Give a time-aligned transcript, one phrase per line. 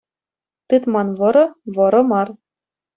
[0.67, 1.45] Тытман вӑрӑ—
[1.75, 2.27] вӑрӑ мар